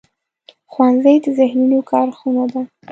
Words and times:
ښوونځی 0.71 1.15
د 1.23 1.25
ذهنونو 1.39 1.77
کارخونه 1.91 2.43
ده 2.51 2.61